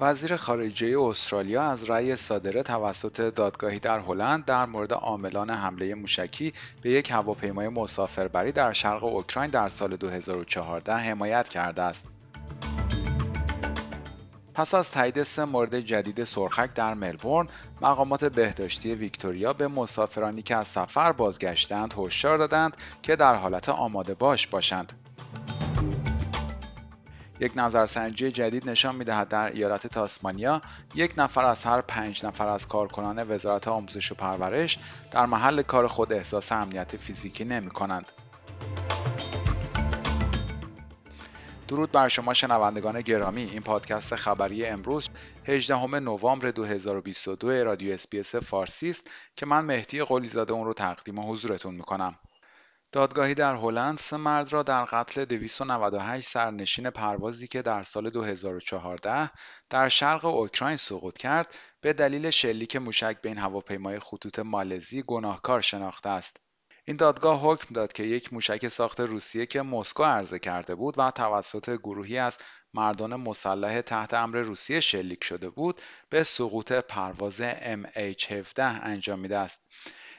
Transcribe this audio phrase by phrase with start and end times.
[0.00, 6.52] وزیر خارجه استرالیا از رأی صادره توسط دادگاهی در هلند در مورد عاملان حمله موشکی
[6.82, 12.08] به یک هواپیمای مسافربری در شرق اوکراین در سال 2014 حمایت کرده است.
[14.54, 17.48] پس از تایید سه مورد جدید سرخک در ملبورن،
[17.80, 24.14] مقامات بهداشتی ویکتوریا به مسافرانی که از سفر بازگشتند هشدار دادند که در حالت آماده
[24.14, 24.92] باش باشند.
[27.40, 30.62] یک نظرسنجی جدید نشان می‌دهد در ایالت تاسمانیا
[30.94, 34.78] یک نفر از هر پنج نفر از کارکنان وزارت آموزش و پرورش
[35.10, 38.12] در محل کار خود احساس امنیت فیزیکی نمی کنند.
[41.68, 45.08] درود بر شما شنوندگان گرامی این پادکست خبری امروز
[45.44, 51.74] 18 نوامبر 2022 رادیو SBS فارسی است که من مهدی قلیزاده اون رو تقدیم حضورتون
[51.74, 52.14] می‌کنم
[52.92, 59.30] دادگاهی در هلند سه مرد را در قتل 298 سرنشین پروازی که در سال 2014
[59.70, 66.08] در شرق اوکراین سقوط کرد به دلیل شلیک موشک بین هواپیمای خطوط مالزی گناهکار شناخته
[66.08, 66.40] است.
[66.84, 71.10] این دادگاه حکم داد که یک موشک ساخت روسیه که مسکو عرضه کرده بود و
[71.10, 72.38] توسط گروهی از
[72.74, 79.66] مردان مسلح تحت امر روسیه شلیک شده بود به سقوط پرواز MH17 انجامیده است.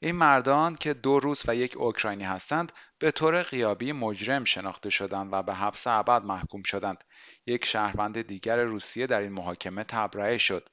[0.00, 5.28] این مردان که دو روس و یک اوکراینی هستند به طور قیابی مجرم شناخته شدند
[5.32, 7.04] و به حبس ابد محکوم شدند.
[7.46, 10.68] یک شهروند دیگر روسیه در این محاکمه تبرئه شد.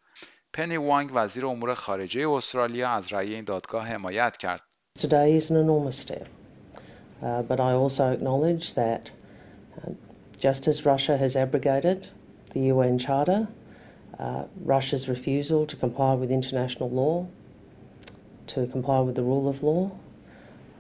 [0.54, 4.62] پنی وانگ وزیر امور خارجه استرالیا از رأی این دادگاه حمایت کرد.
[5.00, 6.28] Today is an enormous step,
[7.24, 9.12] uh, but I also acknowledge that
[9.78, 9.92] uh,
[10.46, 12.10] just as Russia has abrogated
[12.54, 13.48] the UN Charter,
[14.20, 17.16] uh, Russia's refusal to comply with international law
[18.51, 19.91] to comply with the rule of law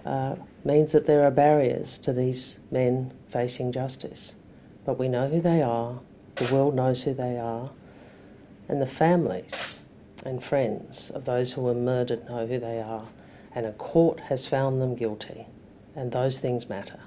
[0.05, 4.34] uh, means that there are barriers to these men facing justice.
[4.84, 6.01] But we know who they are,
[6.36, 7.70] the world knows who they are,
[8.68, 9.79] and the families
[10.24, 13.07] and friends of those who were murdered know who they are,
[13.55, 15.46] and a court has found them guilty,
[15.95, 17.01] and those things matter.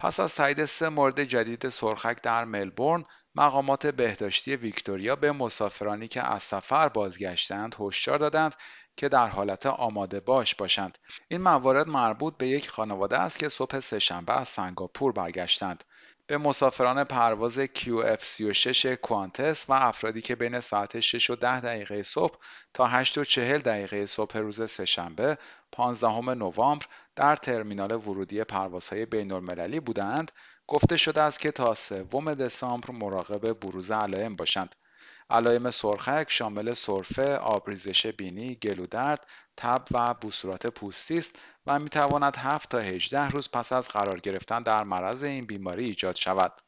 [0.00, 3.04] پس از تایید سه مورد جدید سرخک در ملبورن
[3.35, 8.55] مقامات بهداشتی ویکتوریا به مسافرانی که از سفر بازگشتند هشدار دادند
[8.97, 10.97] که در حالت آماده باش باشند.
[11.27, 15.83] این موارد مربوط به یک خانواده است که صبح سهشنبه از سنگاپور برگشتند.
[16.27, 22.37] به مسافران پرواز QF36 کوانتس و افرادی که بین ساعت 6 و 10 دقیقه صبح
[22.73, 25.37] تا 8 و 40 دقیقه صبح روز سهشنبه
[25.71, 30.31] 15 نوامبر در ترمینال ورودی پروازهای بین المللی بودند
[30.67, 34.75] گفته شده است که تا سوم دسامبر مراقب بروز علائم باشند
[35.29, 42.35] علائم سرخک شامل سرفه، آبریزش بینی، گلودرد، تب و بوسورات پوستی است و می تواند
[42.35, 46.61] 7 تا 18 روز پس از قرار گرفتن در مرض این بیماری ایجاد شود.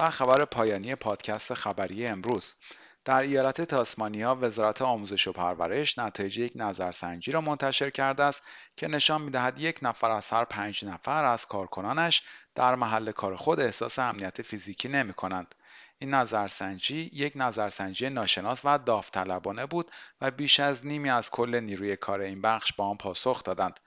[0.00, 2.54] و خبر پایانی پادکست خبری امروز
[3.04, 8.42] در ایالت تاسمانیا وزارت آموزش و پرورش نتایج یک نظرسنجی را منتشر کرده است
[8.76, 12.22] که نشان می‌دهد یک نفر از هر پنج نفر از کارکنانش
[12.54, 15.54] در محل کار خود احساس امنیت فیزیکی نمی کنند.
[15.98, 19.90] این نظرسنجی یک نظرسنجی ناشناس و داوطلبانه بود
[20.20, 23.80] و بیش از نیمی از کل نیروی کار این بخش با آن پاسخ دادند.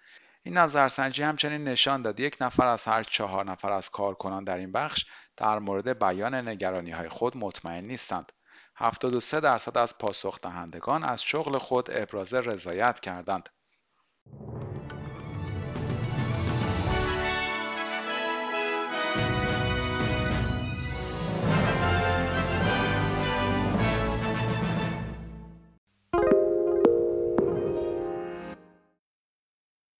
[0.44, 4.72] این نظرسنجی همچنین نشان داد یک نفر از هر چهار نفر از کارکنان در این
[4.72, 5.05] بخش
[5.38, 8.31] در مورد بیان نگرانی های خود مطمئن نیستند.
[8.80, 13.50] 73 درصد از پاسخ دهندگان از شغل خود ابراز رضایت کردند.